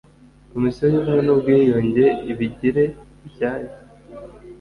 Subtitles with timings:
[0.53, 2.83] Komisiyo y’Ubumwe n’Ubwiyunge ibigire
[3.27, 3.71] ibyayo